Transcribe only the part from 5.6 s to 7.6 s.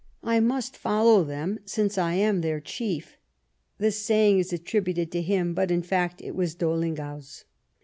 in fact, it was DoUinger's.